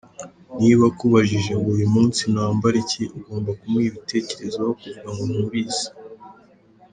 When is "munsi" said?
1.95-2.21